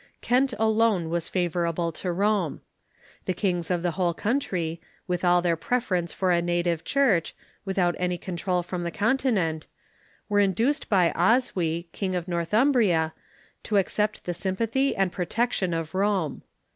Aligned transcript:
Kent 0.21 0.51
alone 0.57 1.11
was 1.11 1.29
favorable 1.29 1.91
to 1.91 2.11
Rome. 2.11 2.61
The 3.25 3.35
kings 3.35 3.69
of 3.69 3.83
the 3.83 3.91
whole 3.91 4.15
coun 4.15 4.39
try, 4.39 4.79
with 5.05 5.23
all 5.23 5.43
their 5.43 5.55
preference 5.55 6.11
for 6.11 6.31
a 6.31 6.41
native 6.41 6.83
Church, 6.83 7.35
without 7.65 7.93
any 7.99 8.17
control 8.17 8.63
from 8.63 8.81
the 8.81 8.89
Continent, 8.89 9.67
were 10.27 10.39
induced 10.39 10.89
by 10.89 11.11
Osw}% 11.11 11.85
Kiig 11.93 12.15
of 12.17 12.27
Northumbria, 12.27 13.13
to 13.61 13.77
accept 13.77 14.23
the 14.25 14.33
sympathy 14.33 14.95
and 14.95 15.11
protection 15.11 15.71
of 15.71 15.93
Rome. 15.93 16.41